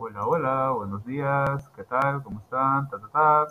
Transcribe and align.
Hola, 0.00 0.24
hola, 0.26 0.70
buenos 0.70 1.04
días, 1.04 1.68
¿qué 1.74 1.82
tal? 1.82 2.22
¿Cómo 2.22 2.38
están? 2.38 2.88
Ta, 2.88 3.00
ta, 3.00 3.08
ta. 3.08 3.46